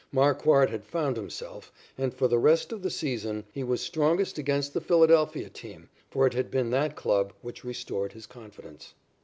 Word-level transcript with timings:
Marquard 0.11 0.71
had 0.71 0.83
found 0.87 1.15
himself, 1.15 1.71
and, 1.95 2.11
for 2.11 2.27
the 2.27 2.39
rest 2.39 2.71
of 2.71 2.81
the 2.81 2.89
season, 2.89 3.43
he 3.53 3.63
was 3.63 3.81
strongest 3.81 4.39
against 4.39 4.73
the 4.73 4.81
Philadelphia 4.81 5.47
team, 5.47 5.89
for 6.09 6.25
it 6.25 6.33
had 6.33 6.49
been 6.49 6.71
that 6.71 6.95
club 6.95 7.33
which 7.43 7.63
restored 7.63 8.13
his 8.13 8.25
confidence. 8.25 8.95